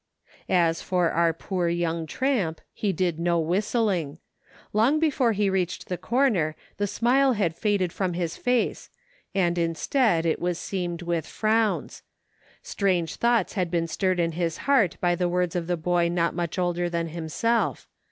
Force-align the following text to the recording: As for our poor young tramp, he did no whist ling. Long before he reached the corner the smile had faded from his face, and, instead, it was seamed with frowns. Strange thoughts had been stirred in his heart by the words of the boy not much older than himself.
As 0.49 0.81
for 0.81 1.11
our 1.11 1.31
poor 1.31 1.69
young 1.69 2.07
tramp, 2.07 2.59
he 2.73 2.91
did 2.91 3.19
no 3.19 3.37
whist 3.39 3.75
ling. 3.75 4.17
Long 4.73 4.99
before 4.99 5.33
he 5.33 5.47
reached 5.47 5.89
the 5.89 5.95
corner 5.99 6.55
the 6.77 6.87
smile 6.87 7.33
had 7.33 7.55
faded 7.55 7.93
from 7.93 8.13
his 8.13 8.35
face, 8.35 8.89
and, 9.35 9.59
instead, 9.59 10.25
it 10.25 10.39
was 10.39 10.57
seamed 10.57 11.03
with 11.03 11.27
frowns. 11.27 12.01
Strange 12.63 13.17
thoughts 13.17 13.53
had 13.53 13.69
been 13.69 13.85
stirred 13.87 14.19
in 14.19 14.31
his 14.31 14.57
heart 14.65 14.97
by 15.01 15.13
the 15.13 15.29
words 15.29 15.55
of 15.55 15.67
the 15.67 15.77
boy 15.77 16.09
not 16.09 16.33
much 16.33 16.57
older 16.57 16.89
than 16.89 17.09
himself. 17.09 17.87